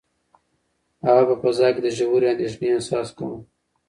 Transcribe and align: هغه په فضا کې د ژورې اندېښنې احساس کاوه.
هغه 1.05 1.21
په 1.29 1.35
فضا 1.41 1.67
کې 1.73 1.81
د 1.83 1.87
ژورې 1.97 2.27
اندېښنې 2.33 2.67
احساس 2.73 3.07
کاوه. 3.17 3.37